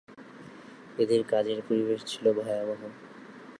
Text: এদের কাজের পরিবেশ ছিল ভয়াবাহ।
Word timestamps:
এদের 0.97 1.21
কাজের 1.23 1.59
পরিবেশ 1.67 1.99
ছিল 2.05 2.25
ভয়াবাহ। 2.33 2.81